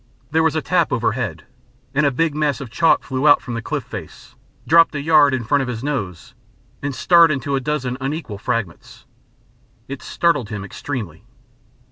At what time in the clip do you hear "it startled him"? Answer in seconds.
9.87-10.65